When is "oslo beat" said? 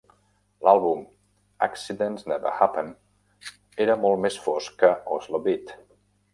5.19-5.79